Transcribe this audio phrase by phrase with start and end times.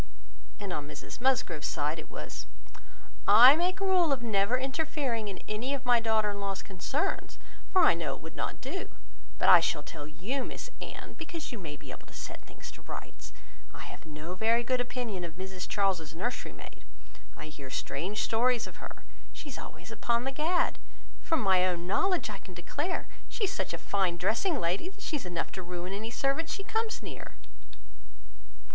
[0.59, 2.47] And on Mrs Musgrove's side, it was,
[3.27, 7.37] "I make a rule of never interfering in any of my daughter in law's concerns,
[7.71, 8.89] for I know it would not do;
[9.37, 12.71] but I shall tell you, Miss Anne, because you may be able to set things
[12.71, 13.29] to rights,
[13.71, 16.83] that I have no very good opinion of Mrs Charles's nursery maid:
[17.37, 21.63] I hear strange stories of her; she is always upon the gad; and from my
[21.67, 25.27] own knowledge, I can declare, she is such a fine dressing lady, that she is
[25.27, 27.35] enough to ruin any servants she comes near.